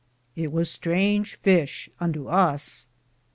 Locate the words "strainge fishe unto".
0.75-2.25